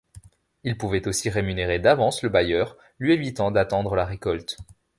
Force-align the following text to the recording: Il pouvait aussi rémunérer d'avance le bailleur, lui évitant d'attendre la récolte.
Il 0.63 0.79
pouvait 0.79 1.07
aussi 1.07 1.29
rémunérer 1.29 1.77
d'avance 1.77 2.23
le 2.23 2.29
bailleur, 2.29 2.75
lui 2.97 3.13
évitant 3.13 3.51
d'attendre 3.51 3.95
la 3.95 4.03
récolte. 4.03 4.57